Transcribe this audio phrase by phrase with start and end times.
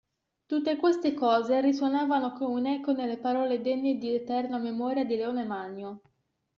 [0.47, 6.01] Tutte queste cose risuonavano come un'eco nelle parole degne di eterna memoria di Leone Magno.